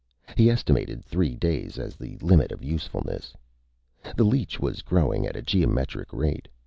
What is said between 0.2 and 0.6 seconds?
He